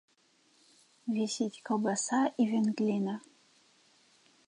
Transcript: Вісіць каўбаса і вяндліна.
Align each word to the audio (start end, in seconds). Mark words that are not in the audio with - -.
Вісіць 1.17 1.61
каўбаса 1.71 2.19
і 2.41 2.51
вяндліна. 2.55 3.15